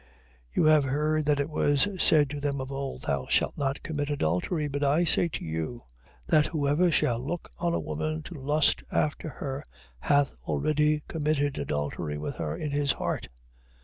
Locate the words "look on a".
7.19-7.79